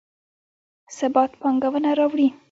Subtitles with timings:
[0.97, 2.27] ثبات پانګونه راوړي